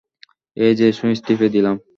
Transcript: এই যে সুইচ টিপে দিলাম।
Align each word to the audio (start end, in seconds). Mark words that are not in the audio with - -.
এই 0.57 0.73
যে 0.75 0.87
সুইচ 0.91 1.19
টিপে 1.25 1.47
দিলাম। 1.49 1.75